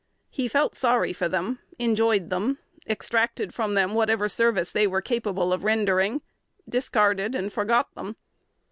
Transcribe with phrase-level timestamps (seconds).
[0.31, 2.57] He felt sorry for them, enjoyed them,
[2.89, 6.23] extracted from them whatever service they were capable of rendering,
[6.67, 8.15] discarded and forgot them.